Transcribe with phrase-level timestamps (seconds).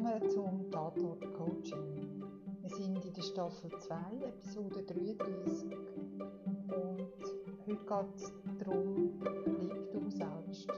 [0.00, 2.22] Willkommen zum Tatort Coaching.
[2.60, 3.96] Wir sind in der Staffel 2,
[4.26, 5.72] Episode 33.
[6.46, 6.72] Und
[7.66, 10.68] heute geht es darum, bleib du selbst.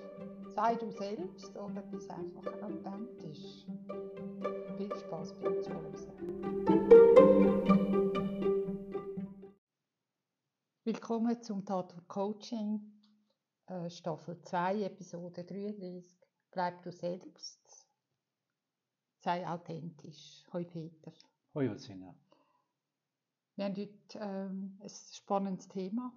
[0.54, 3.66] Sei du selbst oder bist einfach authentisch.
[4.78, 5.94] Viel Spaß beim Zuhören.
[10.84, 12.80] Willkommen zum Tatort Coaching,
[13.66, 16.16] äh, Staffel 2, Episode 33.
[16.52, 17.59] Bleib du selbst.
[19.22, 20.46] Sei authentisch.
[20.50, 21.12] Hoi Peter.
[21.52, 22.14] Hoi Josina.
[23.54, 26.10] Wir haben heute ähm, ein spannendes Thema.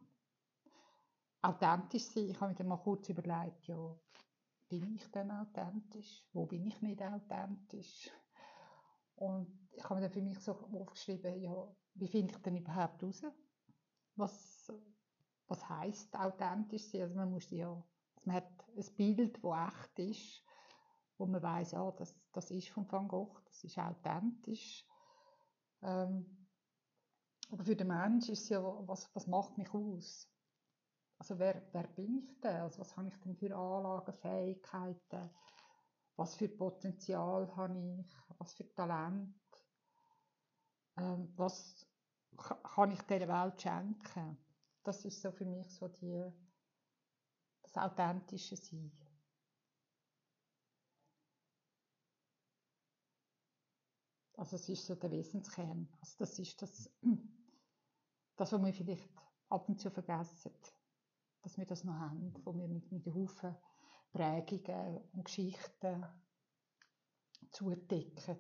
[1.41, 2.30] Authentisch sein.
[2.30, 3.99] Ich habe mir dann mal kurz überlegt, ja,
[4.70, 6.23] bin ich denn authentisch?
[6.31, 8.09] Wo bin ich nicht authentisch?
[9.16, 13.02] Und ich habe mir dann für mich so aufgeschrieben, ja, wie finde ich denn überhaupt
[13.02, 13.25] heraus?
[14.16, 14.72] Was,
[15.47, 17.02] was heisst authentisch sein?
[17.02, 17.83] Also man muss ja,
[18.23, 20.44] man hat ein Bild, das echt ist
[21.17, 24.86] wo man weiß, ja, das, das ist von Van Gogh, das ist authentisch.
[25.81, 26.47] Ähm,
[27.52, 30.28] aber für den Mensch ist ja, was, was macht mich aus?
[31.20, 32.61] Also wer, wer bin ich denn?
[32.61, 35.30] Also was habe ich denn für Anlagen, Fähigkeiten?
[36.16, 38.17] Was für Potenzial habe ich?
[38.39, 39.36] Was für Talent?
[40.98, 41.88] Ähm, was
[42.64, 44.38] kann ich dieser Welt schenken?
[44.83, 46.30] Das ist so für mich so die,
[47.61, 48.92] das authentische Sein.
[54.44, 55.88] Also es ist so der Wesenskern.
[56.02, 56.91] Also das ist das,
[58.36, 59.09] das, was wir vielleicht
[59.47, 60.52] ab und zu vergessen,
[61.41, 63.55] dass wir das noch haben, wo wir mit, mit Haufen
[64.11, 66.05] Prägungen und Geschichten
[67.52, 68.38] zudecken.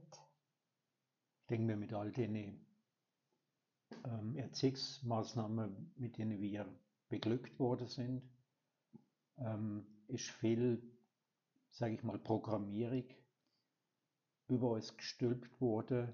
[1.39, 2.67] Ich denke mir mit all den
[4.03, 6.67] ähm, Erziehungsmaßnahmen, mit denen wir
[7.07, 8.29] beglückt worden sind,
[9.37, 10.83] ähm, ist viel,
[11.69, 13.05] sage ich mal, Programmierung
[14.47, 16.13] über uns gestülpt wurde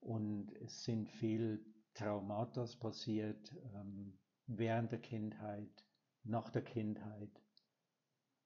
[0.00, 5.84] und es sind viel Traumata passiert ähm, während der Kindheit,
[6.24, 7.30] nach der Kindheit,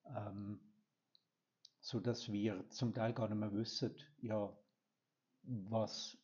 [0.07, 0.61] ähm,
[1.81, 4.57] so dass wir zum Teil gar nicht mehr wissen, ja,
[5.43, 6.19] was,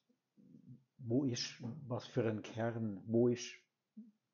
[0.99, 3.55] wo ist, was für ein Kern, wo ist,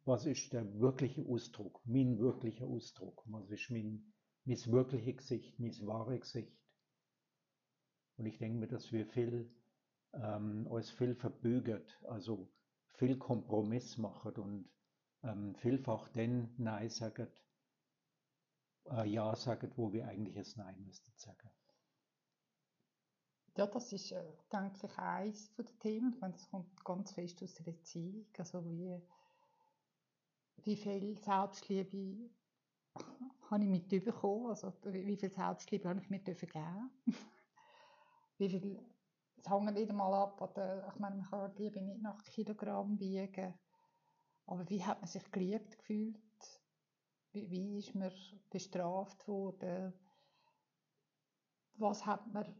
[0.05, 4.13] was ist der wirkliche Ausdruck, mein wirklicher Ausdruck, was ist mein,
[4.45, 6.53] mein wirkliches Gesicht, mein wahres Gesicht.
[8.21, 9.51] Und ich denke mir, dass wir viel,
[10.13, 12.51] ähm, uns viel verbügert, also
[12.97, 14.71] viel Kompromiss machen und
[15.23, 17.29] ähm, vielfach den Nein sagen,
[18.91, 21.49] äh, Ja sagen, wo wir eigentlich es Nein müssten sagen.
[23.57, 24.23] Ja, das ist, äh,
[24.85, 26.13] ich, eines der Themen.
[26.13, 28.27] Ich meine, das kommt ganz fest aus der Erziehung.
[28.37, 29.01] Also wie,
[30.59, 32.29] wie viel Selbstliebe
[33.51, 34.51] habe ich mitbekommen?
[34.51, 36.91] Also wie viel Selbstliebe habe ich mir geben
[38.41, 38.79] wie viel,
[39.37, 43.55] es hängt nicht einmal ab, der, ich meine, man kann Liebe nicht nach Kilogramm wiegen,
[44.47, 46.19] aber wie hat man sich geliebt gefühlt?
[47.33, 48.13] Wie, wie ist man
[48.51, 49.93] bestraft worden?
[51.75, 52.53] Was hat man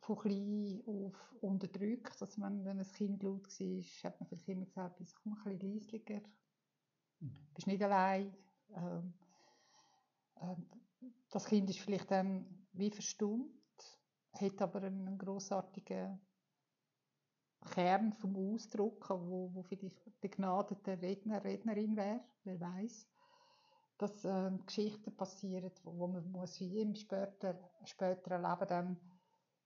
[0.00, 2.22] von klein auf unterdrückt?
[2.22, 5.58] Also wenn, wenn ein Kind laut war, hat man vielleicht immer gesagt, bist komm ein
[5.58, 6.22] bisschen leislicher,
[7.20, 7.48] mhm.
[7.54, 8.34] bist nicht allein.
[8.74, 9.14] Ähm,
[10.40, 10.66] ähm,
[11.30, 13.57] das Kind ist vielleicht dann wie verstummt
[14.40, 16.20] hat aber einen großartigen
[17.70, 23.08] Kern vom Ausdruck, wo, wo vielleicht begnadete Redner, Rednerin wäre, wer weiß,
[23.98, 29.00] dass äh, Geschichten passieren, wo, wo man muss wie im später, späteren Leben dann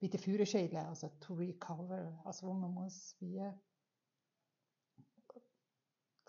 [0.00, 3.40] wieder führen also to recover, also wo man muss wie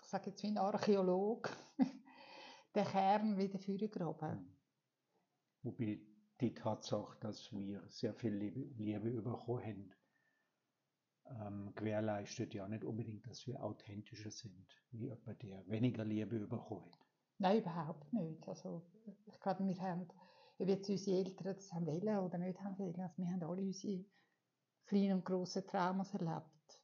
[0.00, 1.50] ich sage jetzt wie ein Archäolog
[2.74, 4.54] den Kern wieder führen graben.
[5.62, 5.98] Wobei
[6.40, 9.94] die Tatsache, dass wir sehr viel Liebe haben,
[11.26, 16.98] ähm, gewährleistet ja nicht unbedingt, dass wir authentischer sind, wie jemand, der weniger Liebe hat.
[17.38, 18.46] Nein, überhaupt nicht.
[18.48, 18.82] Also,
[19.26, 20.06] ich glaube, wir haben,
[20.58, 23.62] ob jetzt unsere Eltern das haben wollen oder nicht haben wollen, also wir haben alle
[23.62, 24.04] unsere
[24.86, 26.80] kleinen und grossen Traumas erlebt.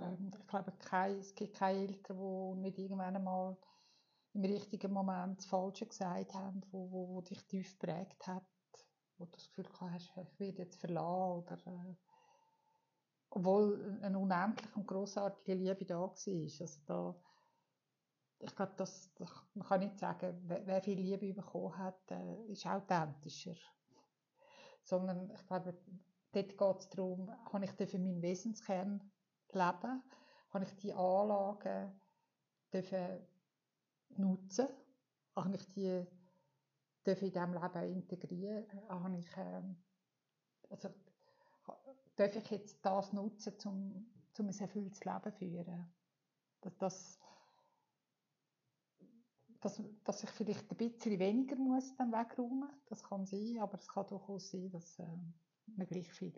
[0.00, 3.56] Ähm, ich glaube, kein, es gibt keine Eltern, die nicht irgendwann einmal
[4.34, 8.44] im richtigen Moment das Falsche gesagt haben, wo, wo, wo dich tief geprägt hat,
[9.16, 11.94] wo du das Gefühl hast, ich werde jetzt verlassen oder äh,
[13.30, 16.10] obwohl eine unendliche und großartige Liebe da war.
[16.10, 17.14] Also da,
[18.40, 22.44] ich glaube, das, das, man kann nicht sagen, wer, wer viel Liebe bekommen hat, äh,
[22.46, 23.56] ist authentischer.
[24.82, 25.76] Sondern ich glaube,
[26.32, 29.00] dort geht es darum, habe ich für meinen Wesenskern
[29.52, 30.02] leben,
[30.50, 32.00] habe ich die Anlagen
[32.72, 33.26] dürfen
[34.18, 34.68] nutzen?
[35.36, 36.06] Habe ich die
[37.04, 38.66] darf in diesem Leben integrieren?
[38.88, 39.76] Habe ich ähm,
[40.70, 40.88] Also
[42.16, 44.06] darf ich jetzt das nutzen, um,
[44.38, 45.92] um ein erfülltes Leben zu führen?
[46.60, 47.20] Dass, dass,
[49.60, 53.88] dass, dass ich vielleicht ein bisschen weniger muss dann wegräumen das kann sein, aber es
[53.88, 55.06] kann durchaus sein, dass äh,
[55.66, 56.32] man gleich viel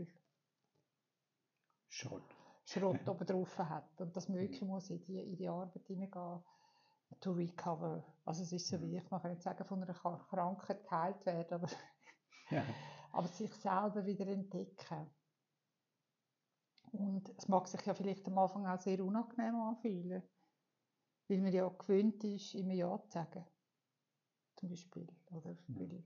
[1.88, 2.24] Schrott,
[2.64, 6.42] Schrott oben drauf hat und dass man wirklich muss in die, in die Arbeit hineingehen
[7.20, 8.04] to recover.
[8.24, 11.68] Also es ist so wie, ich kann nicht sagen, von einer Krankheit geheilt werden, aber,
[12.50, 12.64] ja.
[13.12, 15.10] aber sich selber wieder entdecken.
[16.92, 20.22] Und es mag sich ja vielleicht am Anfang auch sehr unangenehm anfühlen,
[21.28, 23.44] weil man ja gewöhnt ist, immer Ja zu sagen.
[24.56, 25.06] Zum Beispiel.
[25.30, 25.56] Oder?
[25.66, 25.80] Mhm.
[25.80, 26.04] Weil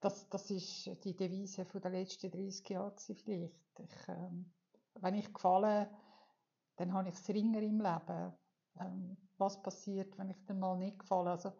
[0.00, 3.80] das, das ist die Devise der letzten 30 Jahre vielleicht.
[3.80, 4.52] Ich, ähm,
[4.96, 5.90] wenn ich gefalle,
[6.76, 8.32] dann habe ich es ringer im Leben.
[8.80, 11.30] Ähm, was passiert, wenn ich dann mal nicht gefalle?
[11.30, 11.52] Also,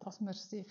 [0.00, 0.66] dass man sich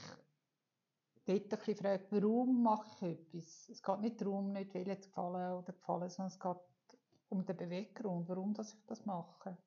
[1.25, 3.69] dort ein bisschen fragt, warum mache ich etwas?
[3.69, 6.99] Es geht nicht darum, nicht zu gefallen oder gefallen, sondern es geht
[7.29, 9.57] um den Beweggrund, warum dass ich das mache.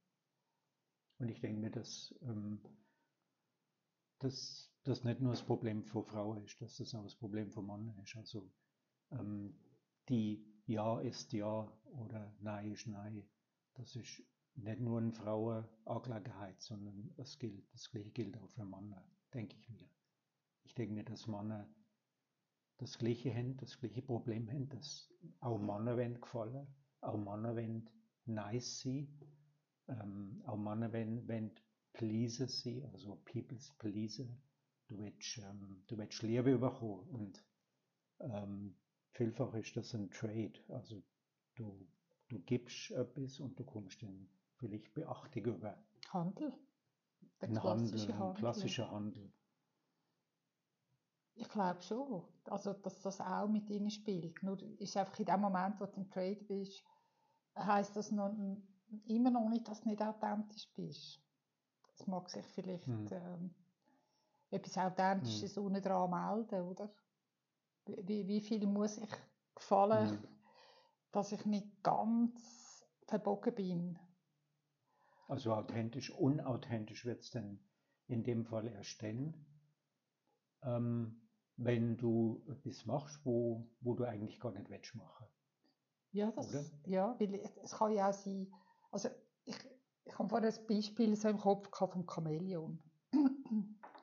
[1.19, 2.61] Und ich denke mir, dass, ähm,
[4.19, 7.67] dass das nicht nur das Problem von Frauen ist, dass das auch das Problem von
[7.67, 8.17] Männern ist.
[8.17, 8.51] Also
[9.13, 9.59] ähm,
[10.09, 13.27] die Ja ist Ja oder Nein ist Nein,
[13.75, 14.23] das ist
[14.57, 19.69] nicht nur eine Frauenangelegenheit, sondern es gilt, das Gleiche gilt auch für Männer, denke ich
[19.69, 19.89] mir.
[20.65, 21.69] Ich denke mir, dass Männer
[22.79, 26.67] das Gleiche haben, das gleiche Problem haben, dass auch Männer wollen gefallen,
[27.01, 27.89] auch Männer wollen
[28.27, 29.09] nice sein,
[29.89, 31.51] ähm, auch Männer wollen, wollen
[31.93, 34.27] pleaser sein, also people's pleaser.
[34.89, 37.45] Du willst, ähm, du willst Liebe bekommen und
[38.21, 38.77] ähm,
[39.13, 41.03] vielfach ist das ein Trade, also
[41.55, 41.87] du,
[42.29, 44.29] du gibst etwas und du kommst dann
[44.65, 45.77] vielleicht Beachtung über.
[46.11, 46.53] Handel.
[47.41, 48.41] Der ein klassische Handel, Handel.
[48.41, 49.33] klassischer Handel.
[51.37, 54.43] Ich glaube schon, also, dass das auch mit ihnen spielt.
[54.43, 56.85] Nur ist einfach in dem Moment, wo du im Trade bist,
[57.57, 58.33] heisst das noch,
[59.07, 61.21] immer noch nicht, dass du nicht authentisch bist.
[61.93, 63.09] Es mag sich vielleicht hm.
[63.11, 63.55] ähm,
[64.51, 65.65] etwas Authentisches hm.
[65.65, 66.95] unten dran melden, oder?
[67.87, 69.11] Wie, wie viel muss ich
[69.55, 70.29] gefallen, hm.
[71.13, 73.99] dass ich nicht ganz verbogen bin?
[75.27, 77.61] Also authentisch, unauthentisch wird es denn
[78.07, 79.47] in dem Fall erstellen,
[80.63, 81.21] ähm,
[81.57, 85.27] wenn du etwas machst, wo, wo du eigentlich gar nicht willst machen.
[86.13, 86.65] Ja, das, Oder?
[86.87, 88.53] ja, weil es kann ja auch sein,
[88.91, 89.09] also
[89.45, 89.57] ich,
[90.05, 92.79] ich habe vorhin ein Beispiel so im Kopf vom Chamäleon.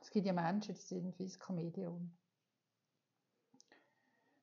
[0.02, 2.18] es gibt ja Menschen, die sind wie ein Chamäleon.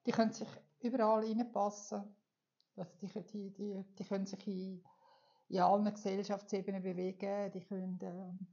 [0.07, 0.49] Die können sich
[0.81, 2.05] überall reinpassen.
[2.77, 4.83] Also die, die, die, die können sich in
[5.49, 8.45] in allen Gesellschaftsebenen bewegen, die können, äh,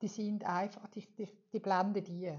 [0.00, 2.32] die sind einfach, die, die, die blenden die.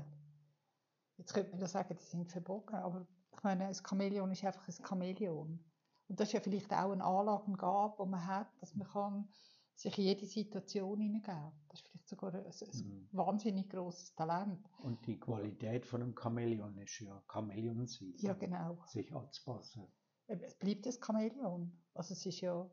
[1.18, 4.68] Jetzt könnte man ja sagen, die sind verbogen, aber ich meine, ein Chamäleon ist einfach
[4.68, 5.64] ein Chamäleon.
[6.08, 9.28] Und das ist ja vielleicht auch eine Anlagengabe, die man hat, dass man kann
[9.76, 11.52] sich in jede Situation hineingeben.
[11.70, 13.10] Das ist vielleicht sogar ein, ein mhm.
[13.12, 14.70] wahnsinnig großes Talent.
[14.80, 18.14] Und die Qualität von einem Chamäleon ist ja Chamäleon sein.
[18.18, 18.78] Ja, genau.
[18.88, 19.88] Sich anzupassen.
[20.28, 21.78] Es bleibt ein Chamäleon.
[21.94, 22.70] Also es ist ja,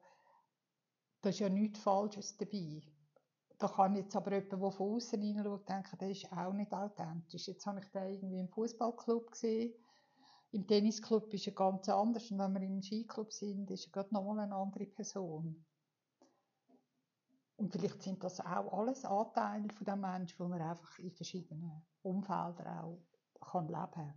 [1.22, 2.82] da ist ja nichts Falsches dabei.
[3.58, 7.46] Da kann jetzt aber jemand, der von außen hineinschaut, denken, der ist auch nicht authentisch.
[7.46, 9.72] Jetzt habe ich den irgendwie im Fußballclub gesehen.
[10.50, 12.30] Im Tennisclub ist er ganz anders.
[12.30, 15.64] Und wenn wir im Skiclub sind, ist er gerade nochmal eine andere Person.
[17.56, 21.86] Und vielleicht sind das auch alles Anteile von dem Menschen, die man einfach in verschiedenen
[22.02, 22.98] Umfeldern auch
[23.52, 24.14] kann leben kann.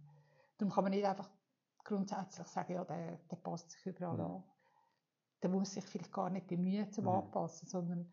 [0.58, 1.30] Darum kann man nicht einfach
[1.84, 4.26] grundsätzlich sagen, ja, der, der passt sich überall ja.
[4.26, 4.44] an
[5.46, 7.12] der muss sich vielleicht gar nicht bemühen zum mhm.
[7.12, 8.12] Anpassen, sondern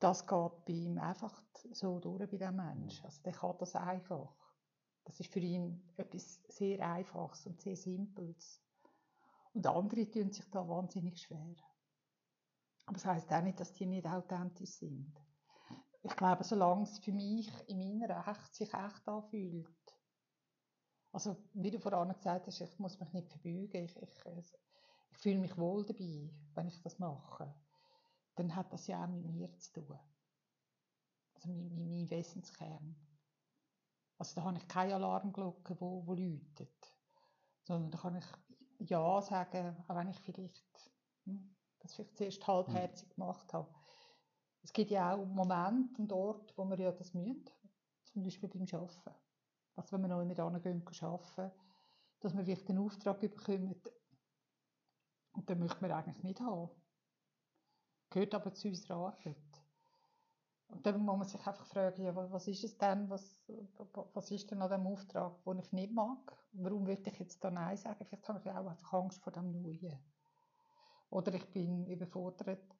[0.00, 2.98] das geht bei ihm einfach so durch bei dem Mensch.
[2.98, 3.06] Mhm.
[3.06, 4.34] Also der kann das einfach.
[5.04, 8.60] Das ist für ihn etwas sehr Einfaches und sehr Simples.
[9.52, 11.54] Und andere tun sich da wahnsinnig schwer.
[12.86, 15.14] Aber das heißt auch nicht, dass die nicht authentisch sind.
[16.02, 19.68] Ich glaube, solange es für mich in meiner Recht sich echt anfühlt,
[21.12, 24.54] also wie du vorhin gesagt hast, ich muss mich nicht verbeugen, ich, ich,
[25.14, 27.54] ich fühle mich wohl dabei, wenn ich das mache,
[28.34, 29.98] dann hat das ja auch mit mir zu tun.
[31.34, 32.96] Also mit, mit meinem Wesenskern.
[34.18, 36.92] Also da habe ich keine Alarmglocke, wo, wo läutet.
[37.62, 40.92] Sondern da kann ich Ja sagen, auch wenn ich vielleicht
[41.24, 43.14] hm, das vielleicht zuerst halbherzig mhm.
[43.14, 43.72] gemacht habe.
[44.62, 47.44] Es gibt ja auch Momente und Orte, wo wir ja das müssen.
[48.04, 49.14] Zum Beispiel beim Arbeiten.
[49.76, 51.52] Also wenn wir noch nicht angehen arbeiten,
[52.20, 53.80] dass wir vielleicht den Auftrag bekommen,
[55.34, 56.70] und den möchte man eigentlich nicht haben.
[58.10, 59.36] Gehört aber zu unserer Arbeit.
[60.68, 63.36] Und dann muss man sich einfach fragen, ja, was ist es denn, was,
[64.14, 66.36] was ist denn an dem Auftrag, den ich nicht mag?
[66.52, 68.04] Warum will ich jetzt da Nein sagen?
[68.04, 69.98] Vielleicht habe ich auch einfach Angst vor dem Neuen.
[71.10, 72.76] Oder ich bin überfordert,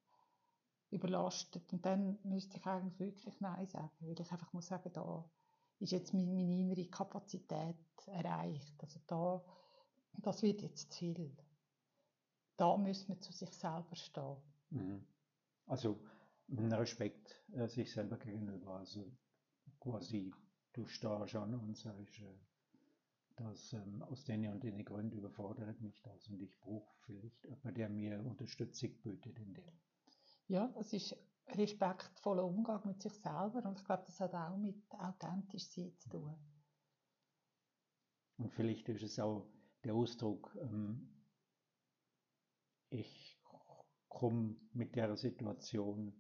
[0.91, 5.25] überlastet und dann müsste ich eigentlich wirklich Nein sagen, weil ich einfach muss sagen, da
[5.79, 8.75] ist jetzt meine, meine innere Kapazität erreicht.
[8.83, 9.45] Also da,
[10.19, 11.37] das wird jetzt zu viel.
[12.57, 14.37] Da muss man zu sich selber stehen.
[14.71, 15.07] Mhm.
[15.67, 16.01] Also
[16.49, 18.79] Respekt äh, sich selber gegenüber.
[18.79, 19.11] Also
[19.81, 20.33] quasi
[20.73, 22.35] du stehst an und sagst, äh,
[23.37, 27.75] dass ähm, aus den und den Gründen überfordert mich das und ich brauche vielleicht jemanden,
[27.75, 29.81] der mir Unterstützung bietet in dem.
[30.47, 31.17] Ja, es ist
[31.49, 36.11] respektvoller Umgang mit sich selber und ich glaube, das hat auch mit authentisch sein zu
[36.11, 36.37] tun.
[38.37, 39.49] Und vielleicht ist es auch
[39.85, 41.14] der Ausdruck, ähm,
[42.91, 43.41] ich
[44.09, 46.15] komme mit der Situation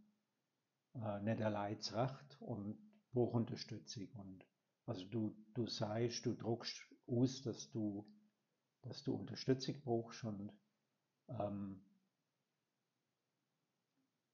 [0.94, 2.78] äh, nicht allein zurecht und
[3.12, 4.09] brauche Unterstützung.
[4.14, 4.47] Und
[4.87, 8.06] also du, du sagst, du druckst aus, dass du,
[8.83, 10.52] dass du Unterstützung brauchst und
[11.28, 11.80] ähm,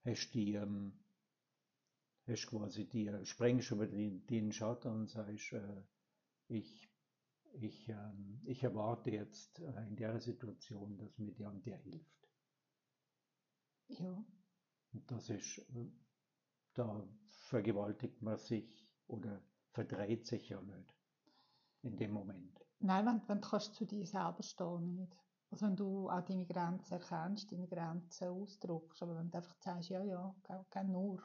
[0.04, 0.99] hast die, ähm,
[2.26, 5.82] hast quasi die, sprengst über den, den Schatten und sagst, äh,
[6.49, 6.90] ich,
[7.52, 12.19] ich, ähm, ich erwarte jetzt äh, in der Situation, dass mir der und der hilft.
[13.99, 14.25] Ja.
[14.92, 15.90] Und das ist, äh,
[16.75, 19.42] da vergewaltigt man sich oder
[19.73, 20.94] verdreht sich ja nicht
[21.82, 22.61] in dem Moment.
[22.80, 25.16] Nein, wenn, wenn kannst du zu dir selber stehen nicht.
[25.50, 29.88] Also wenn du auch deine Grenzen erkennst, deine Grenzen ausdrückst, aber wenn du einfach sagst,
[29.88, 30.35] ja, ja,
[30.70, 31.23] kein nur.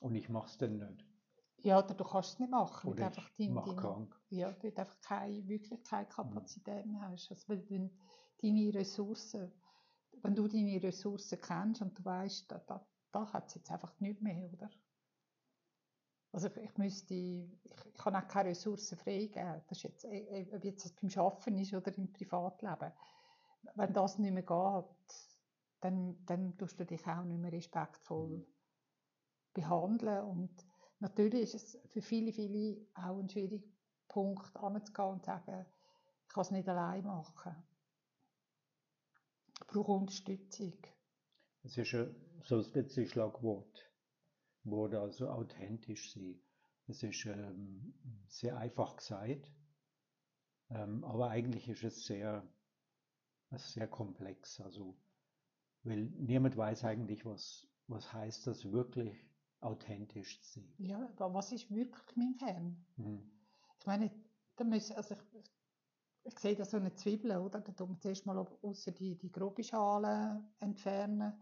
[0.00, 1.04] Und ich mache es dann nicht.
[1.58, 2.90] Ja, oder du kannst es nicht machen.
[2.90, 4.14] Oder einfach ich mache krank.
[4.28, 7.30] Ja, weil du einfach keine, wirklich keine Kapazität mehr hast.
[7.30, 7.90] Also wenn
[8.42, 9.50] deine Ressourcen,
[10.22, 13.98] wenn du deine Ressourcen kennst und du weißt, da, da, da hat es jetzt einfach
[14.00, 14.70] nicht mehr, oder?
[16.32, 17.58] Also ich, ich müsste, ich,
[17.96, 19.62] kann auch keine Ressourcen freigeben.
[19.68, 22.92] Das ist jetzt, äh, äh, ob jetzt das beim Arbeiten ist oder im Privatleben.
[23.74, 25.34] Wenn das nicht mehr geht,
[25.80, 28.46] dann, dann tust du dich auch nicht mehr respektvoll mhm.
[29.54, 30.24] behandeln.
[30.24, 30.66] Und
[30.98, 33.66] natürlich ist es für viele, viele auch ein schwieriger
[34.08, 35.66] Punkt, anzugehen und zu sagen,
[36.22, 37.56] ich kann es nicht allein machen.
[39.66, 40.74] Brauche Unterstützung.
[41.62, 43.90] Es ist ein, so ein bisschen Schlagwort
[44.64, 46.40] wurde also authentisch sein.
[46.88, 47.94] Es ist ähm,
[48.28, 49.50] sehr einfach gesagt,
[50.70, 52.46] ähm, aber eigentlich ist es sehr,
[53.50, 54.60] sehr komplex.
[54.60, 54.96] Also,
[55.82, 59.16] weil niemand weiß eigentlich, was, was heißt das wirklich
[59.60, 60.74] authentisch zu sein.
[60.78, 62.84] Ja, aber was ist wirklich mein Kern?
[62.96, 63.30] Mhm.
[63.80, 64.10] Ich meine,
[64.56, 65.20] da müssen, also ich,
[66.26, 67.60] ich sehe da so eine Zwiebel, oder?
[67.60, 71.32] Da tun wir zuerst mal außer die, die grobe Schale entfernen.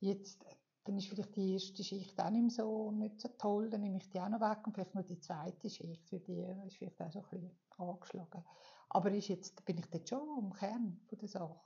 [0.00, 0.44] Jetzt
[0.84, 4.08] dann ist vielleicht die erste Schicht auch nicht, so, nicht so toll, dann nehme ich
[4.08, 7.12] die auch noch weg und vielleicht noch die zweite Schicht, für die ist vielleicht auch
[7.12, 8.44] so ein bisschen angeschlagen.
[8.88, 11.60] Aber ist jetzt, bin ich dort schon am Kern von der Sache?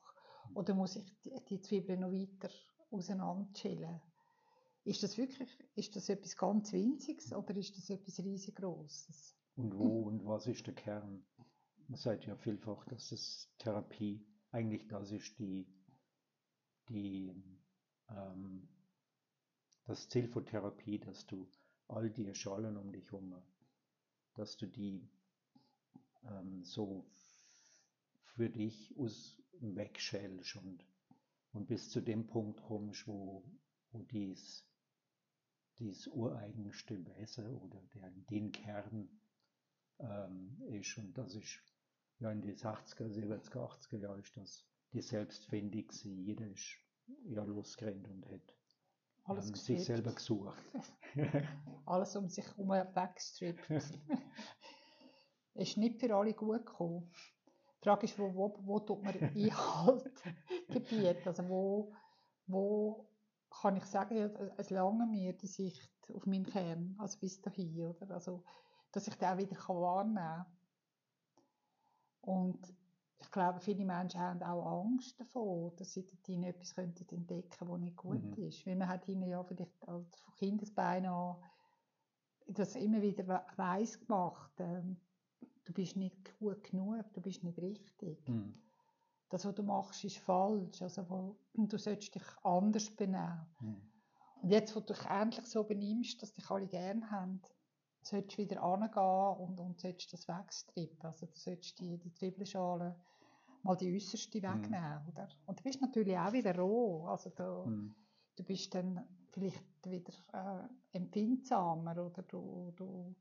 [0.54, 2.52] Oder muss ich die, die Zwiebeln noch weiter
[2.90, 4.00] auseinanderschälen?
[4.84, 9.34] Ist das wirklich, ist das etwas ganz Winziges oder ist das etwas riesig Grosses?
[9.56, 11.24] Und wo und was ist der Kern?
[11.88, 15.66] Man sagt ja vielfach, dass das Therapie eigentlich das ist, die,
[16.88, 17.34] die
[18.08, 18.68] ähm,
[19.86, 21.46] das Ziel von Therapie, dass du
[21.88, 23.34] all die Schalen um dich herum,
[24.34, 25.06] dass du die
[26.24, 27.06] ähm, so
[28.34, 30.86] für dich aus wegschälst und,
[31.52, 33.44] und bis zu dem Punkt kommst, wo,
[33.92, 34.64] wo dies,
[35.78, 39.08] dies ureigenste Wesen oder der, den Kern
[39.98, 40.96] ähm, ist.
[40.98, 41.60] Und das ist
[42.24, 46.22] ja in den 80er, 70er, 80er Jahren ist das die selbstfindig sie.
[46.22, 46.78] Jeder ist
[47.24, 48.54] ja losgerannt und hat
[49.24, 50.62] alles um sich selber gesucht.
[51.86, 53.70] Alles um sich herum weggestrippt.
[55.54, 57.10] ist nicht für alle gut gekommen.
[57.80, 61.26] Die Frage ist, wo, wo, wo tut man Einhaltgebiet?
[61.26, 61.94] Also wo,
[62.46, 63.08] wo
[63.50, 64.16] kann ich sagen,
[64.56, 68.10] es lange mir die Sicht auf meinen Kern, also bis dahin, oder?
[68.10, 68.42] Also,
[68.92, 70.46] dass ich den auch wieder wahrnehmen kann.
[72.24, 72.74] Und
[73.20, 77.80] ich glaube, viele Menschen haben auch Angst davor, dass sie dort etwas entdecken könnten, was
[77.80, 78.44] nicht gut mhm.
[78.44, 78.66] ist.
[78.66, 81.36] Weil man hat ihnen ja vielleicht von Kindesbeinen an
[82.46, 84.96] das immer wieder weiss gemacht, ähm,
[85.64, 88.28] du bist nicht gut genug, du bist nicht richtig.
[88.28, 88.54] Mhm.
[89.30, 90.82] Das, was du machst, ist falsch.
[90.82, 93.46] Also, wo, du solltest dich anders benehmen.
[93.60, 93.90] Mhm.
[94.42, 97.40] Und jetzt, wo du dich endlich so benimmst, dass dich alle gerne haben,
[98.06, 101.04] solltest wieder angehen und, und solltest das wegstrippen.
[101.04, 102.96] Also du solltest die, die Zwiebelschale
[103.62, 104.42] mal die äußerste mhm.
[104.42, 105.28] wegnehmen, oder?
[105.46, 107.06] Und du bist natürlich auch wieder roh.
[107.06, 107.94] Also du, mm.
[108.36, 113.14] du bist dann vielleicht wieder äh, empfindsamer oder du, du,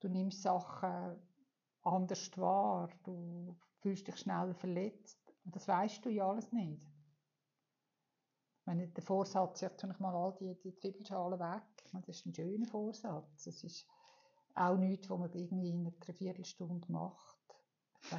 [0.00, 1.16] du nimmst Sachen
[1.82, 5.34] anders wahr, du fühlst dich schnell verletzt.
[5.44, 6.80] Und das weißt du ja alles nicht.
[8.64, 12.66] Wenn der Vorsatz, ich tue mal all die, die Zwiebelschalen weg, das ist ein schöner
[12.66, 13.44] Vorsatz.
[13.44, 13.86] Das ist
[14.54, 17.38] auch nichts, was man irgendwie in einer Viertelstunde macht.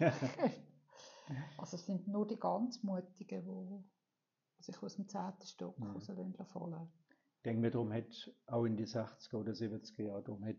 [1.58, 6.00] also es sind nur die ganz Mutigen, die sich aus dem zehnten Stock mhm.
[6.46, 6.90] fallen
[7.38, 10.58] Ich denke mir, darum hat auch in die 60er oder 70er Jahren, darum hat,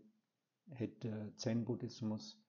[0.71, 2.41] hat Zen-Buddhismus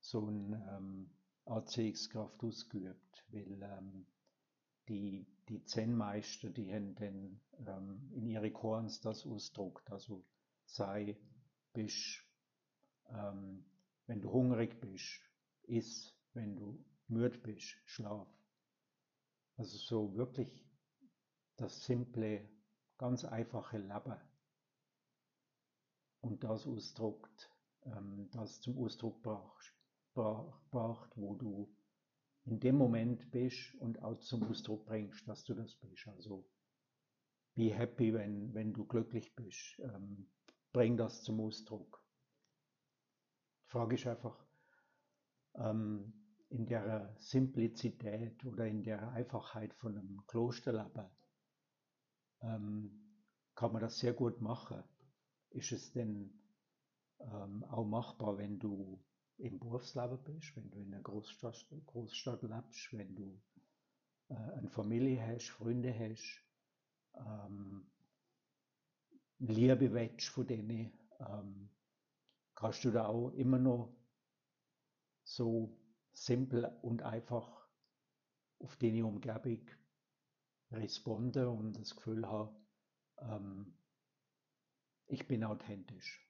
[0.00, 1.10] so eine ähm,
[1.46, 4.06] Anziehungskraft ausgeübt, weil ähm,
[4.88, 10.24] die, die Zen-Meister, die haben dann ähm, in ihre Korns das ausdruckt, also
[10.66, 11.18] sei,
[11.72, 12.22] bist,
[13.10, 13.64] ähm,
[14.06, 15.20] wenn du hungrig bist,
[15.62, 18.28] iss, wenn du müde bist, schlaf.
[19.56, 20.66] Also so wirklich
[21.56, 22.48] das simple,
[22.98, 24.16] ganz einfache Leben.
[26.20, 27.50] Und das ausdruckt,
[27.84, 29.74] ähm, das zum Ausdruck brauchst
[30.14, 31.74] braucht, wo du
[32.44, 36.06] in dem Moment bist und auch zum Ausdruck bringst, dass du das bist.
[36.08, 36.46] Also
[37.54, 39.80] be happy, wenn, wenn du glücklich bist.
[39.80, 40.30] Ähm,
[40.72, 42.03] bring das zum Ausdruck.
[43.74, 44.46] Frage ist einfach,
[45.56, 46.12] ähm,
[46.48, 51.10] in der Simplizität oder in der Einfachheit von einem Klosterleben
[52.42, 53.18] ähm,
[53.56, 54.84] kann man das sehr gut machen.
[55.50, 56.40] Ist es denn
[57.18, 59.02] ähm, auch machbar, wenn du
[59.38, 63.42] im Berufsleben bist, wenn du in einer Großstadt, Großstadt lebst, wenn du
[64.28, 66.44] äh, eine Familie hast, Freunde hast,
[67.14, 67.90] ähm,
[69.40, 71.73] Liebe willst von denen, ähm,
[72.64, 73.94] kannst du da auch immer noch
[75.22, 75.76] so
[76.14, 77.68] simpel und einfach
[78.58, 79.66] auf deine Umgebung
[80.70, 82.56] responden und das Gefühl haben,
[83.18, 83.76] ähm,
[85.06, 86.24] ich bin authentisch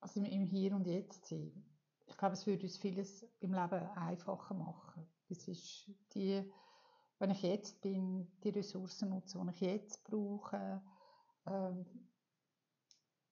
[0.00, 1.64] also im Hier und Jetzt sein.
[2.06, 5.06] Ich glaube, es würde uns vieles im Leben einfacher machen.
[5.30, 6.42] Es ist die,
[7.18, 10.82] wenn ich jetzt bin, die Ressourcen nutze, die ich jetzt brauche,
[11.46, 11.86] ähm,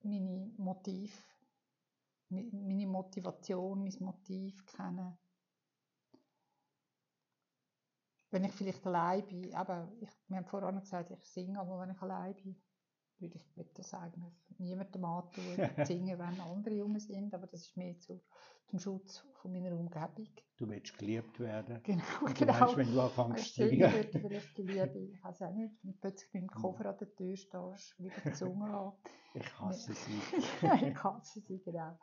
[0.02, 1.12] meine Motiv,
[2.30, 5.18] meine Motivation, mein Motiv kennen.
[8.30, 11.90] Wenn ich vielleicht allein bin, aber ich, wir haben vorhin gesagt, ich singe, aber wenn
[11.90, 12.62] ich allein bin,
[13.20, 15.44] würde ich das eigentlich niemandem antun,
[15.84, 18.20] singen, wenn andere rum sind, aber das ist mehr zu,
[18.66, 20.28] zum Schutz von meiner Umgebung.
[20.56, 21.80] Du willst geliebt werden.
[21.84, 22.60] Genau, und genau.
[22.60, 23.94] Weißt, wenn du anfängst zu singen.
[23.94, 26.98] Ich vielleicht die Liebe, ich weiß auch nicht, wenn du plötzlich mit dem Koffer an
[26.98, 28.92] der Tür stehst, wieder die Zunge an.
[29.34, 30.20] Ich hasse sie.
[30.88, 31.98] ich hasse sie, genau.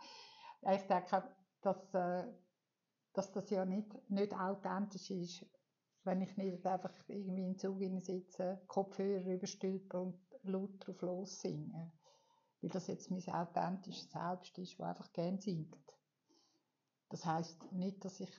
[0.62, 1.24] Ich denke,
[1.62, 2.24] dass, äh,
[3.14, 5.46] dass das ja nicht, nicht authentisch ist,
[6.04, 11.42] wenn ich nicht einfach irgendwie in den Zug sitze, Kopfhörer überstülpe und laut drauf los
[11.42, 11.92] singen.
[12.62, 15.78] Weil das jetzt mein authentisches Selbst ist, das einfach gern singt.
[17.10, 18.32] Das heisst nicht, dass ich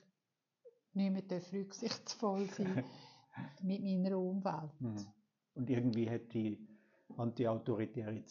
[0.93, 2.83] nicht mehr rücksichtsvoll sein
[3.61, 4.81] mit meiner Umwelt.
[4.81, 5.05] Mhm.
[5.53, 6.67] Und irgendwie hat die
[7.15, 8.23] antiautoritäre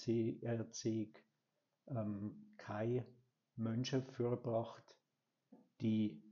[0.42, 1.12] Erziehung
[1.88, 3.06] ähm, keine
[3.56, 4.96] Menschen vorgebracht,
[5.80, 6.22] die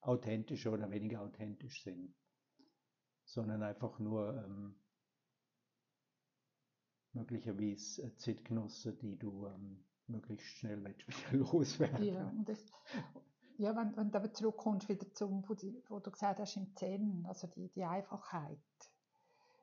[0.00, 2.14] authentisch oder weniger authentisch sind,
[3.24, 4.76] sondern einfach nur ähm,
[7.16, 12.64] möglicherweise Zeitgenossen, die du ähm, möglichst schnell wieder loswerden Ja, und das,
[13.58, 17.46] ja wenn, wenn du aber zurückkommst wieder zum, wo, du gesagt hast, im Zen, also
[17.48, 18.58] die, die Einfachheit.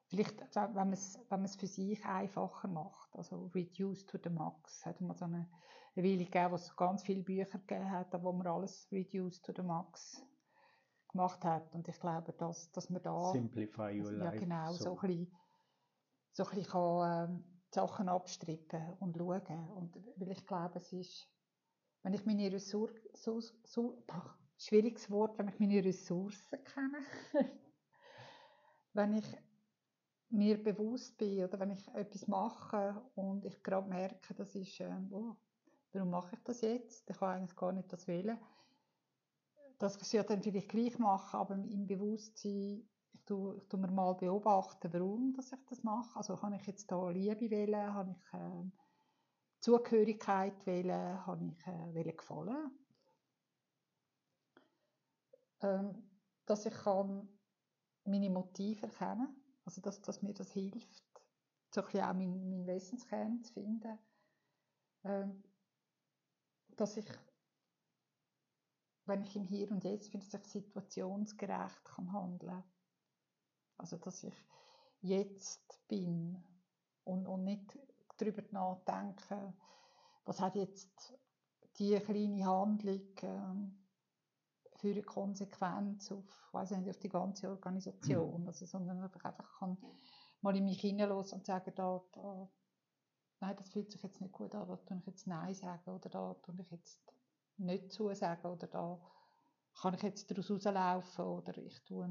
[0.08, 5.00] Vielleicht, wenn man es wenn für sich einfacher macht, also reduce to the max, hat
[5.02, 5.50] man so eine,
[5.96, 9.62] Weile gegeben, wo es ganz viele Bücher gegeben hat, wo man alles reduce to the
[9.62, 10.26] max
[11.10, 11.74] gemacht hat.
[11.76, 13.32] Und ich glaube, dass, dass man da...
[13.32, 14.36] Simplify your ja, life.
[14.36, 15.32] Ja, genau, so, so ein bisschen
[16.34, 17.44] so ein bisschen kann, ähm,
[17.74, 19.70] Sachen abstrippen und schauen.
[19.70, 21.28] Und weil ich glaube, es ist,
[22.04, 24.04] wenn ich meine Ressourcen, so, so,
[24.58, 27.00] schwieriges Wort, wenn ich meine Ressourcen kenne,
[28.94, 29.26] wenn ich
[30.30, 35.10] mir bewusst bin oder wenn ich etwas mache und ich gerade merke, das ist, ähm,
[35.12, 35.36] oh,
[35.92, 37.10] warum mache ich das jetzt?
[37.10, 38.40] Ich kann eigentlich gar nicht das wählen.
[39.78, 42.88] Das ich ja dann vielleicht gleich machen, aber im Bewusstsein,
[43.24, 46.18] ich tue, mir mal beobachten, warum dass ich das mache.
[46.18, 48.72] Also habe ich jetzt da Liebe wählen, habe ich äh,
[49.60, 52.72] Zugehörigkeit wählen, habe ich äh, wählen gefallen.
[55.62, 56.04] Ähm,
[56.46, 57.30] dass ich kann
[58.04, 59.34] meine Motive erkennen,
[59.64, 61.04] also dass, dass mir das hilft,
[61.74, 63.98] so ein auch meinen mein Wesenskern zu finden.
[65.06, 65.44] Ähm,
[66.76, 67.08] dass ich
[69.06, 72.64] wenn ich im Hier und Jetzt bin, dass ich situationsgerecht kann handeln
[73.78, 74.34] also, dass ich
[75.02, 76.44] jetzt bin
[77.04, 77.78] und, und nicht
[78.18, 79.54] darüber nachdenken,
[80.26, 81.14] was hat jetzt
[81.78, 83.84] die kleine Handlung ähm,
[84.76, 89.78] für eine Konsequenz auf, weiß nicht, auf die ganze Organisation, also, sondern einfach, einfach kann
[90.42, 92.50] mal in mich hineinlassen und sagen, da, da,
[93.40, 96.10] nein, das fühlt sich jetzt nicht gut an, da tue ich jetzt Nein sagen oder
[96.10, 97.02] da tue ich jetzt
[97.58, 99.00] nicht zusagen oder da
[99.80, 102.10] kann ich jetzt daraus rauslaufen oder ich tue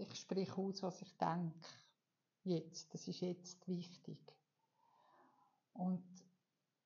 [0.00, 1.68] ich spreche aus, was ich denke.
[2.42, 4.18] Jetzt, das ist jetzt wichtig.
[5.74, 6.02] Und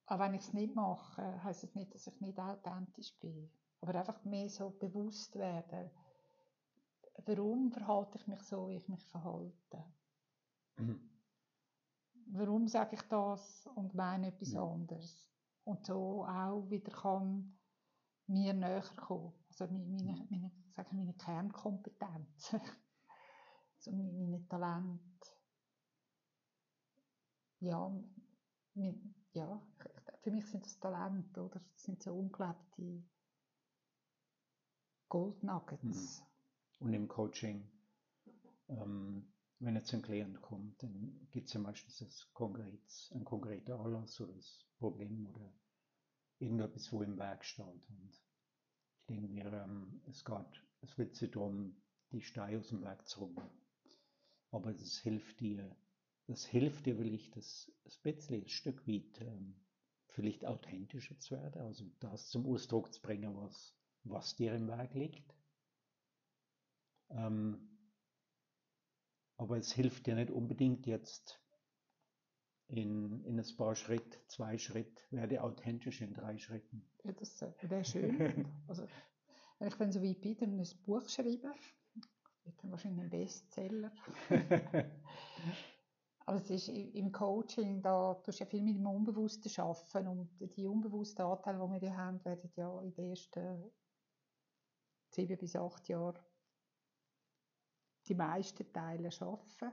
[0.07, 3.51] auch wenn ich es nicht mache, heißt es nicht, dass ich nicht authentisch bin.
[3.81, 5.91] Aber einfach mehr so bewusst werden,
[7.27, 9.85] warum verhalte ich mich so, wie ich mich verhalte.
[10.77, 11.11] Mhm.
[12.27, 14.65] Warum sage ich das und meine etwas ja.
[14.65, 15.31] anderes?
[15.65, 17.57] Und so auch wieder kann
[18.27, 19.33] mir näher kommen.
[19.49, 22.57] Also meine, meine, sagen meine Kernkompetenz.
[23.87, 25.01] also meine Talente.
[27.61, 27.91] Ja,
[28.75, 29.63] mein, ja,
[30.23, 31.61] für mich sind das Talente, oder?
[31.61, 33.05] Das sind so unglaubliche
[35.09, 36.21] Goldnuggets.
[36.21, 36.87] Mhm.
[36.87, 37.71] Und im Coaching,
[38.69, 43.79] ähm, wenn jetzt ein Klient kommt, dann gibt es ja meistens das Konkret, ein konkreter
[43.81, 45.53] Anlass oder das Problem oder
[46.39, 47.89] irgendetwas, wo im Weg steht.
[47.89, 52.83] Und ich denke mir, ähm, es geht, es wird sich darum, die Steine aus dem
[52.83, 53.64] Weg zu räumen.
[54.55, 55.77] Aber das hilft dir,
[56.29, 59.57] das hilft dir wirklich, das, das ein Stück weit ähm,
[60.11, 64.95] vielleicht authentischer zu werden, also das zum Ausdruck zu bringen, was, was dir im Weg
[64.95, 65.35] liegt.
[67.11, 67.69] Ähm,
[69.39, 71.41] aber es hilft dir nicht unbedingt jetzt
[72.69, 76.89] in, in ein paar Schritt, zwei Schritt, werde authentisch in drei Schritten.
[77.03, 78.47] Ja, das wäre schön.
[78.69, 78.87] also,
[79.59, 81.53] wenn ich dann so weit bin, dann ein Buch schreiben,
[82.45, 83.93] wird wahrscheinlich ein Bestseller.
[86.27, 90.57] Aber es ist im Coaching, da tust du ja viel mit dem Unbewussten arbeiten und
[90.57, 93.71] die unbewussten Anteile, die wir haben, werden ja in den ersten
[95.11, 96.19] sieben bis acht Jahren
[98.07, 99.73] die meisten Teile schaffen.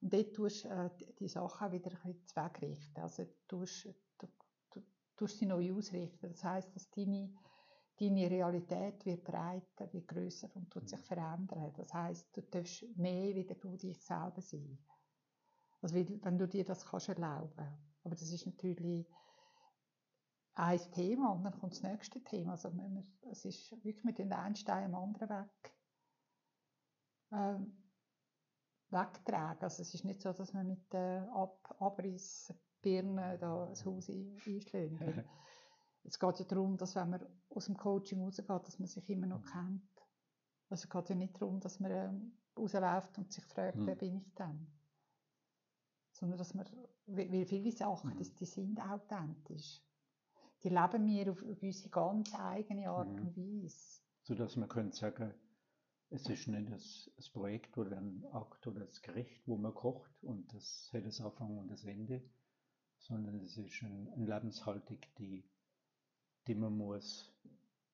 [0.00, 3.02] Und dort tust du äh, die Sachen auch wieder ein bisschen zweckrichten.
[3.02, 4.28] Also du tust, du,
[4.70, 4.82] du,
[5.16, 6.28] tust sie neu ausrichten.
[6.30, 7.32] Das heisst, dass deine,
[7.98, 11.72] deine Realität wird breiter, wird grösser und tut sich verändern.
[11.76, 14.78] Das heisst, du darfst mehr wieder du dich selber sein.
[15.80, 17.66] Also wenn du dir das kannst erlauben.
[18.02, 19.06] Aber das ist natürlich
[20.54, 22.52] ein Thema und dann kommt das nächste Thema.
[22.52, 22.72] Also
[23.30, 25.76] es ist wirklich mit den einen Stein am anderen weg
[27.32, 27.72] ähm,
[28.90, 29.62] wegtragen.
[29.62, 35.00] Also es ist nicht so, dass man mit der Ab Abrissbirne da das Haus einschlägt.
[36.06, 39.26] es geht ja darum, dass wenn man aus dem Coaching rausgeht, dass man sich immer
[39.26, 39.82] noch kennt.
[40.68, 43.86] Also es geht ja nicht darum, dass man ähm, rausläuft und sich fragt, hm.
[43.86, 44.66] wer bin ich denn?
[46.12, 46.66] Sondern dass man,
[47.06, 48.18] weil viele Sachen, hm.
[48.18, 49.82] das, die sind authentisch.
[50.62, 53.26] Die leben wir auf, auf unsere ganz eigene Art hm.
[53.26, 54.00] und Weise.
[54.22, 55.34] Sodass man könnte sagen,
[56.10, 60.22] es ist nicht das, das Projekt oder ein Akt oder das Gericht, wo man kocht
[60.22, 62.22] und das hat das Anfang und das Ende,
[62.98, 65.44] sondern es ist ein, eine Lebenshaltung, die,
[66.46, 67.32] die man muss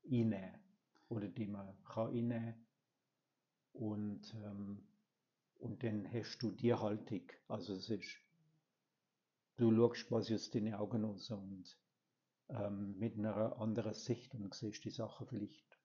[0.04, 0.58] einnehmen
[1.08, 2.54] oder die man kann einnehmen
[3.72, 4.86] und, ähm,
[5.58, 8.18] und dann hast du die Haltung, also es ist,
[9.56, 11.78] du schaust quasi aus deinen Augen aus und
[12.48, 15.78] ähm, mit einer anderen Sicht und siehst die Sache vielleicht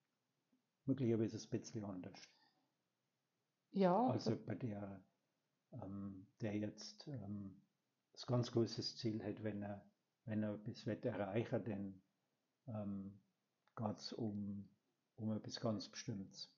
[0.85, 2.19] möglicherweise ein bisschen anders.
[3.71, 4.07] Ja.
[4.07, 5.03] Also bei der,
[5.71, 7.61] ähm, der jetzt ähm,
[8.13, 9.85] das ganz großes Ziel hat, wenn er,
[10.25, 12.01] wenn er etwas erreichen dann
[12.67, 13.19] ähm,
[13.75, 14.67] geht es um,
[15.15, 16.49] um etwas ganz Bestimmtes.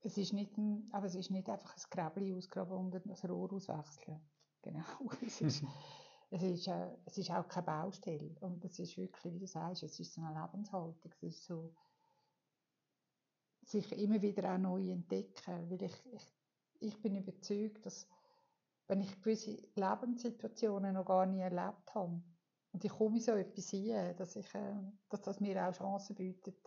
[0.00, 3.52] Es ist nicht ein, aber es ist nicht einfach ein Gräbli ausgraben und ein Rohr
[3.52, 4.20] auswechseln.
[4.62, 4.84] Genau.
[5.26, 5.64] Es ist,
[6.30, 8.36] es ist, äh, es ist auch keine Baustelle.
[8.40, 11.12] Und es ist wirklich, wie du sagst, es ist so eine Lebenshaltung.
[11.12, 11.74] Es ist so,
[13.62, 15.70] sich immer wieder auch neu entdecken.
[15.70, 16.34] Weil ich, ich,
[16.80, 18.08] ich bin überzeugt, dass
[18.88, 22.22] wenn ich gewisse Lebenssituationen noch gar nie erlebt habe.
[22.72, 24.76] Und ich komme in so etwas hin, dass, ich, äh,
[25.08, 26.58] dass das mir auch Chancen bietet,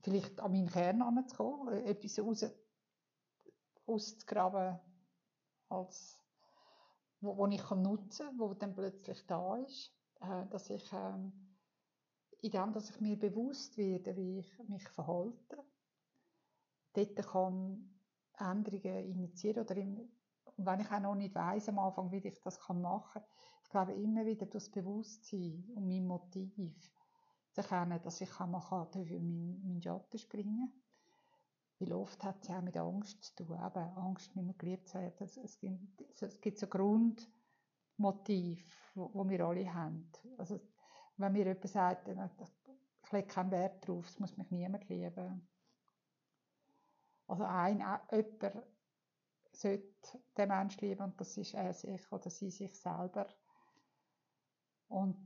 [0.00, 2.44] vielleicht an meinen Kern heranzukommen, etwas raus,
[3.86, 4.78] auszugraben
[5.68, 6.22] als
[7.20, 11.32] wo, wo ich kann nutzen kann, wo dann plötzlich da ist, äh, dass ich ähm,
[12.40, 15.58] in dem, dass ich mir bewusst werde, wie ich mich verhalte,
[16.92, 18.00] dort kann
[18.38, 20.08] Änderungen initiieren oder im,
[20.56, 23.22] und wenn ich auch noch nicht weiß am Anfang, wie ich das machen kann,
[23.62, 26.94] ich glaube immer wieder das Bewusstsein und mein Motiv
[27.52, 30.72] zu erkennen, dass ich auch mal dafür meinen, meinen Schatten springen
[31.78, 34.88] Weil oft hat es ja auch mit Angst zu tun, eben Angst, nicht mehr geliebt
[34.88, 35.28] zu werden.
[35.42, 37.32] Es gibt, es gibt so Grundmotiv,
[38.94, 40.10] wo, wir alle haben.
[40.38, 40.60] Also,
[41.16, 45.48] wenn mir jemand sagt, ich lege keinen Wert drauf, es muss mich niemand lieben.
[47.26, 48.64] Also ein, jemand
[49.56, 53.28] sollte den Menschen lieben und das ist er sich oder sie sich selber.
[54.88, 55.16] Und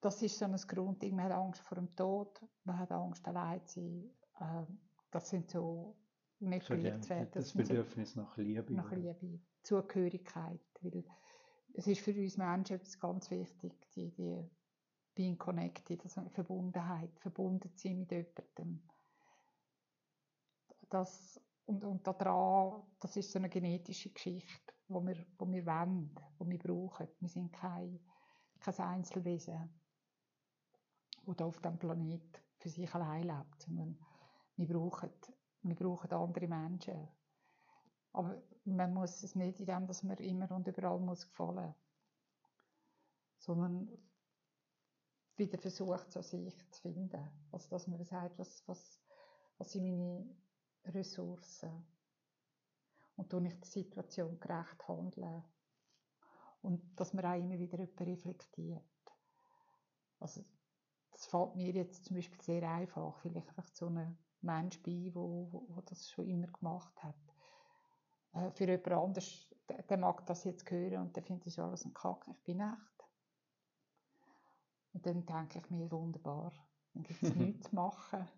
[0.00, 1.14] das ist so ein Grundding.
[1.14, 4.10] Man hat Angst vor dem Tod, man hat Angst, allein zu sein.
[4.40, 4.78] Ähm,
[5.10, 5.96] das sind so
[6.40, 7.28] nicht So der, geliebt werden.
[7.32, 8.74] das so Bedürfnis nach Liebe.
[8.74, 8.90] nach?
[8.90, 10.60] Liebe, Zugehörigkeit.
[10.80, 11.04] Weil
[11.74, 14.50] es ist für uns Menschen etwas ganz wichtig, die, die
[15.14, 18.82] Being Connected, also Verbundenheit, verbunden zu sein mit jemandem.
[20.90, 26.14] Das, und, und daran, das ist so eine genetische Geschichte, wo wir, wo wir wollen,
[26.38, 27.08] wo wir brauchen.
[27.20, 28.00] Wir sind kein,
[28.60, 29.70] kein Einzelwesen,
[31.26, 33.98] das auf diesem Planet für sich allein lebt, sondern
[34.56, 35.10] wir brauchen,
[35.62, 37.08] wir brauchen andere Menschen.
[38.12, 41.74] Aber man muss es nicht in dem, dass man immer und überall muss gefallen
[43.42, 43.88] sondern
[45.36, 47.28] wieder versucht, so sich zu finden.
[47.50, 49.00] Also, dass man sagt, was, was,
[49.58, 50.24] was sind meine
[50.86, 51.86] Ressourcen?
[53.16, 55.44] Und tue ich der Situation gerecht handeln?
[56.62, 58.82] Und dass man auch immer wieder jemanden reflektiert.
[60.20, 60.44] Also,
[61.10, 65.14] das fällt mir jetzt zum Beispiel sehr einfach, weil ich einfach so ein Mensch bin,
[65.14, 67.16] wo, wo, das schon immer gemacht hat.
[68.32, 71.84] Äh, für jemand anderes, der, der mag das jetzt hören und der findet das alles
[71.84, 72.92] ein Kack, ich bin echt.
[74.92, 76.52] Und dann denke ich mir, wunderbar,
[76.94, 78.28] dann gibt es nichts zu machen.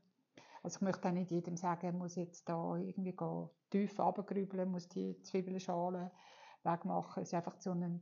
[0.64, 4.70] Also ich möchte auch nicht jedem sagen, er muss jetzt da irgendwie gehen, tief runtergrübeln,
[4.70, 6.11] muss die Zwiebelschalen
[6.62, 7.22] wegmachen.
[7.22, 8.00] Es ist einfach so ein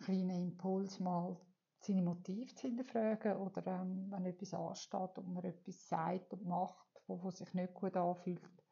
[0.00, 1.40] kleiner Impuls, mal
[1.80, 6.86] seine Motive zu hinterfragen oder ähm, wenn etwas ansteht und man etwas sagt und macht,
[7.06, 8.62] wo, wo sich nicht gut anfühlt,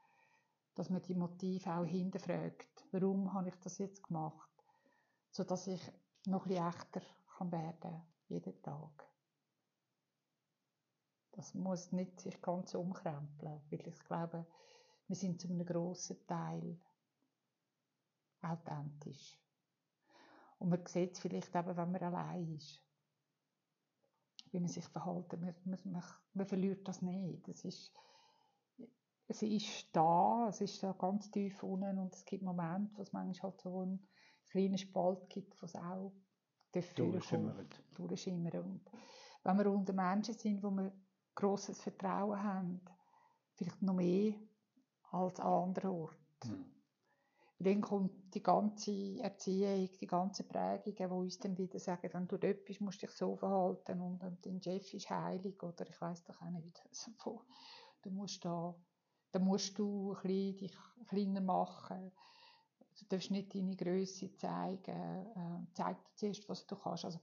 [0.75, 2.87] dass man die Motive auch hinterfragt.
[2.93, 4.51] Warum habe ich das jetzt gemacht?
[5.31, 5.81] Sodass ich
[6.27, 7.01] noch ein bisschen echter
[7.39, 9.14] kann werden jeden Tag.
[11.35, 14.47] Das muss nicht sich ganz umkrempeln, weil ich glaube,
[15.09, 16.79] wir sind zu einem grossen Teil
[18.41, 19.37] authentisch.
[20.59, 22.81] Und man sieht es vielleicht eben, wenn man allein ist.
[24.53, 25.33] Wie man sich verhält.
[25.33, 27.49] Man, man, man, man verliert das nicht.
[27.49, 27.93] Es ist,
[29.27, 33.13] es ist da, es ist da ganz tief unten und es gibt Momente, wo es
[33.13, 34.07] manchmal halt so einen
[34.51, 36.13] kleinen Spalt gibt, wo es auch
[36.73, 37.83] Durchschimmert.
[37.95, 38.61] durchschimmern.
[38.61, 38.91] Und
[39.43, 40.93] wenn wir unter Menschen sind, wo wir
[41.35, 42.81] grosses Vertrauen haben,
[43.55, 44.35] vielleicht noch mehr
[45.11, 46.19] als an anderen Orten.
[46.47, 46.75] Mhm.
[47.59, 52.37] Dann kommt die ganze Erziehung, die ganze Prägung, die uns dann wieder sagen, wenn du
[52.37, 56.01] dort bist, musst du dich so verhalten und, und dein Chef ist heilig oder ich
[56.01, 56.83] weiß doch auch nicht.
[56.91, 57.43] Also,
[58.03, 58.75] du musst da,
[59.33, 60.77] da musst du ein bisschen dich
[61.09, 62.13] kleiner machen.
[62.99, 65.27] Du darfst nicht deine Größe zeigen.
[65.35, 67.05] Äh, zeig dir zuerst, was du kannst.
[67.05, 67.19] Also,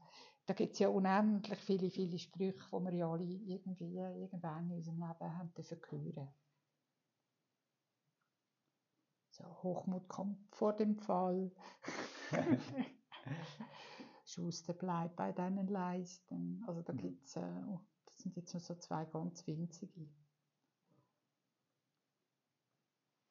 [0.45, 4.77] da gibt es ja unendlich viele, viele Sprüche, die wir ja alle irgendwie irgendwann in
[4.77, 6.33] unserem Leben haben dürfen hören.
[9.31, 11.51] So, Hochmut kommt vor dem Fall.
[14.25, 16.63] Schuster bleibt bei deinen Leisten.
[16.67, 16.99] Also da Mhm.
[17.01, 20.09] gibt's, äh, oh, das sind jetzt nur so zwei ganz winzige.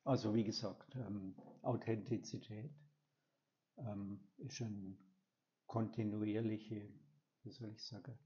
[0.04, 2.70] Also wie gesagt, ähm, Authentizität
[3.78, 4.96] ähm, ist eine
[5.70, 6.92] kontinuierliche,
[7.44, 8.18] wie soll ich sagen,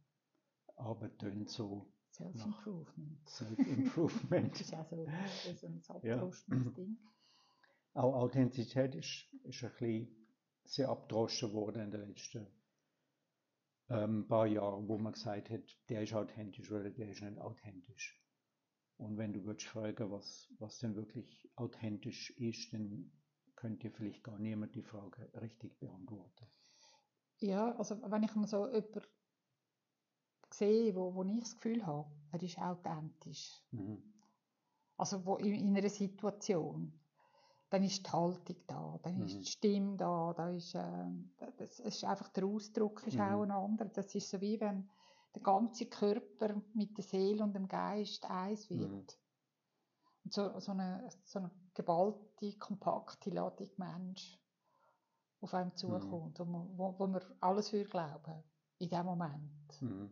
[0.76, 3.28] Arbeit tönt so Self-Improvement.
[3.28, 4.52] Self-Improvement.
[4.52, 6.14] Das ist auch so, das ist ein Ja.
[6.14, 6.96] abgerustenes Ding.
[7.92, 10.08] Auch Authentizität ist, ist ein bisschen
[10.64, 12.46] sehr abgedroschen worden in den letzten
[13.90, 18.18] ähm, paar Jahren, wo man gesagt hat, der ist authentisch oder der ist nicht authentisch.
[18.96, 23.12] Und wenn du würdest fragen, was, was denn wirklich authentisch ist, dann
[23.54, 26.46] könnte vielleicht gar niemand die Frage richtig beantworten.
[27.40, 29.02] Ja, also wenn ich mal so jemanden
[30.52, 33.62] sehe, wo, wo ich das Gefühl habe, er ist authentisch.
[33.72, 34.02] Mhm.
[34.96, 36.92] Also wo in, in einer Situation,
[37.70, 39.40] dann ist die Haltung da, dann ist Mhm.
[39.40, 41.06] die Stimme da, da ist, äh,
[41.56, 43.22] das ist einfach der Ausdruck ist Mhm.
[43.22, 43.88] auch ein anderer.
[43.88, 44.88] Das ist so wie wenn
[45.34, 48.80] der ganze Körper mit der Seele und dem Geist eins wird.
[48.80, 49.06] Mhm.
[50.24, 54.38] Und so, so, eine, so eine geballte, kompakte Ladung Mensch
[55.44, 55.58] auf Mhm.
[55.58, 58.42] einem zukommt, wo, man- wo, wo wir alles für glauben,
[58.78, 59.82] in dem Moment.
[59.82, 60.10] Mhm.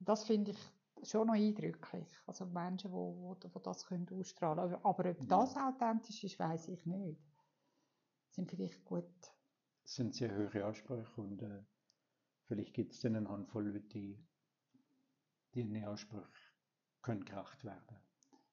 [0.00, 0.58] Und das finde ich
[1.08, 2.08] schon noch eindrücklich.
[2.26, 4.74] Also Menschen, die wo, wo, wo das können ausstrahlen können.
[4.82, 5.26] Aber, aber ob Ja.
[5.28, 7.20] das authentisch ist, weiß ich nicht.
[8.30, 9.04] Sind vielleicht gut.
[9.84, 11.62] Es sind sehr hohe Ansprüche und äh,
[12.44, 14.18] vielleicht gibt es dann eine Handvoll Leute, die,
[15.54, 16.26] die den Ansprüchen
[17.02, 17.96] können gerecht werden.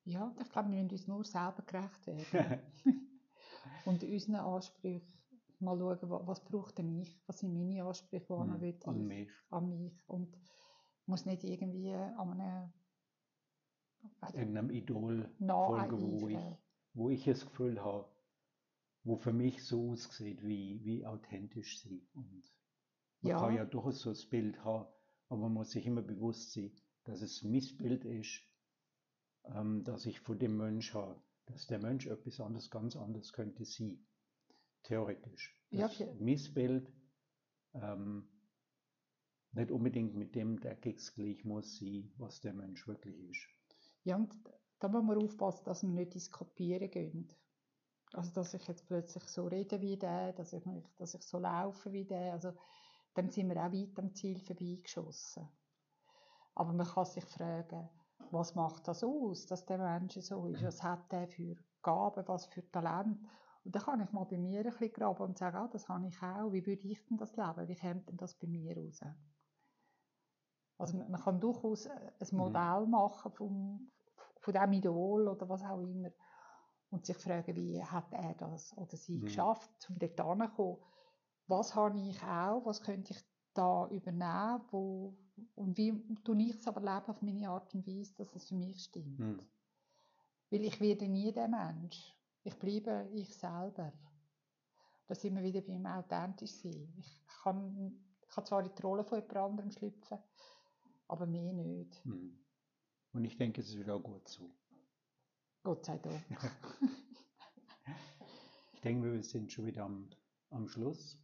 [0.06, 2.62] Ja, ich glaube, wir müssen uns nur selber gerecht werden.
[3.86, 5.19] und unseren Ansprüchen
[5.62, 8.88] mal schauen, wa- was braucht denn ich, was sind meine Ansprüche, woran Hm, will ich,
[8.88, 9.30] an mich.
[9.50, 9.94] an mich.
[10.08, 10.38] Und
[11.06, 12.74] muss nicht irgendwie an einem
[14.28, 15.30] ich, Irgendeinem Idol
[15.66, 16.40] folgen, wo ich,
[16.94, 18.08] wo ich das Gefühl habe,
[19.04, 22.08] wo für mich so aussieht, wie, wie authentisch sie.
[22.14, 22.44] Und
[23.22, 23.40] man Ja.
[23.40, 24.88] kann ja durchaus so das Bild haben,
[25.30, 26.72] aber man muss sich immer bewusst sein,
[27.06, 28.42] dass es ein Missbild ist,
[29.46, 33.66] ähm, dass ich von dem Mensch habe, dass der Mensch etwas anderes, ganz anderes könnte
[33.66, 34.06] sein.
[34.84, 35.56] Theoretisch.
[35.72, 36.92] Ja, Das für- Missbild
[37.74, 38.28] ähm,
[39.52, 43.48] nicht unbedingt mit dem Deckens gleich muss sein, was der Mensch wirklich ist.
[44.04, 44.34] Ja, und
[44.80, 47.28] da muss man aufpassen, dass wir nicht ins Kopieren gehen.
[48.14, 51.38] Also, dass ich jetzt plötzlich so rede wie der, dass ich, mich, dass ich so
[51.38, 52.34] laufe wie der.
[52.34, 52.54] Also,
[53.14, 55.48] dann sind wir auch weit am Ziel vorbeigeschossen.
[56.56, 57.90] Aber man kann sich fragen,
[58.32, 60.64] was macht das aus, dass der Mensch so ist?
[60.64, 63.20] Was hat der für Gaben, was für Talent?
[63.64, 66.08] Und dann kann ich mal bei mir ein bisschen graben und sagen, ah, das habe
[66.08, 66.52] ich auch.
[66.52, 67.68] Wie würde ich denn das leben?
[67.68, 69.02] Wie kommt denn das bei mir raus?
[70.78, 73.92] Also man kann durchaus äh, ein Modell machen vom,
[74.40, 76.10] von diesem Idol oder was auch immer
[76.92, 79.26] und sich fragen, wie hat er das oder sie Mhm.
[79.26, 80.78] geschafft, um dort hinzukommen.
[81.48, 83.20] Was habe ich auch, was könnte ich
[83.54, 85.18] da übernehmen, wo,
[85.56, 85.92] und wie
[86.24, 89.20] tue ich es aber leben auf meine Art und Weise, dass es für mich stimmt.
[89.20, 89.40] Hm.
[90.50, 92.16] Weil ich werde nie der Mensch.
[92.44, 93.94] Ich bleibe ich selber.
[95.08, 96.94] Da sind wir wieder beim authentisch sein.
[96.98, 100.20] Ich kann, ich kann zwar in die Rolle von jemand anderem schlüpfen,
[101.08, 102.04] aber mehr nicht.
[102.06, 102.40] Hm.
[103.14, 104.50] Und ich denke, es ist auch gut so.
[105.64, 106.26] Gott sei Dank.
[108.80, 110.10] Ich denke, wir sind schon wieder am,
[110.52, 111.20] am Schluss.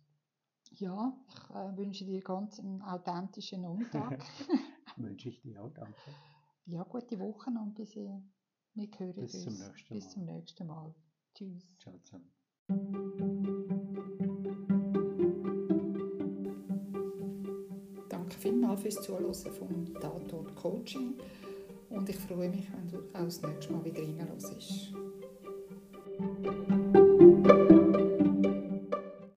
[0.71, 4.21] Ja, ich äh, wünsche dir ganz einen authentischen Nachmittag.
[4.97, 5.69] Wünsche ich dir auch.
[5.69, 5.95] Danke.
[6.65, 8.21] ja, gute Woche und bis äh,
[8.73, 9.59] wir hören Bis zum uns.
[9.61, 10.11] nächsten Bis Mal.
[10.11, 10.95] zum nächsten Mal.
[11.35, 11.67] Tschüss.
[11.77, 12.31] Ciao zusammen.
[18.09, 21.15] Danke vielmals fürs Zuhören vom Tatort Coaching
[21.89, 24.93] und ich freue mich, wenn du auch das nächste Mal wieder reinhörst.